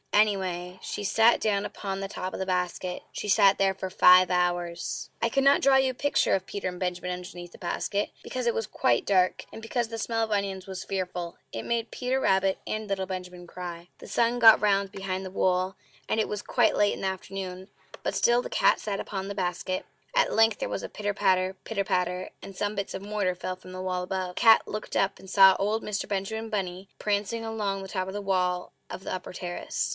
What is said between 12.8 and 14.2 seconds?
little Benjamin cry. The